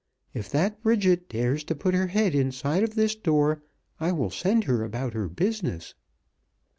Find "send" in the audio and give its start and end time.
4.31-4.63